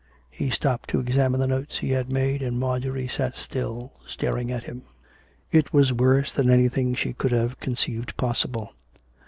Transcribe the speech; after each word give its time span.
He 0.31 0.49
stopped 0.49 0.89
to 0.89 0.99
examine 0.99 1.39
the 1.39 1.45
notes 1.45 1.77
he 1.77 1.91
had 1.91 2.11
made, 2.11 2.41
and 2.41 2.59
Marjorie 2.59 3.07
sat 3.07 3.35
still, 3.35 3.93
staring 4.07 4.51
on 4.51 4.61
him. 4.61 4.81
It 5.51 5.73
was 5.73 5.93
worse 5.93 6.31
than 6.33 6.49
anything 6.49 6.95
she 6.95 7.13
could 7.13 7.31
have 7.31 7.59
conceived 7.59 8.17
possible. 8.17 8.73